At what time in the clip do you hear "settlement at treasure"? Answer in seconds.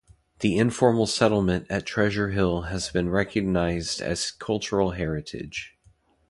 1.05-2.29